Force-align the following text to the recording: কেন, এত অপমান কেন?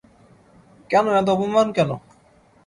কেন, 0.89 1.05
এত 1.19 1.27
অপমান 1.35 1.67
কেন? 1.77 1.89